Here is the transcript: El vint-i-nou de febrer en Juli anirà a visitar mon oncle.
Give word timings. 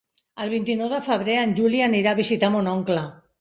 El 0.45 0.47
vint-i-nou 0.53 0.89
de 0.93 1.01
febrer 1.07 1.35
en 1.41 1.53
Juli 1.61 1.83
anirà 1.89 2.15
a 2.15 2.19
visitar 2.21 2.51
mon 2.57 2.73
oncle. 2.75 3.07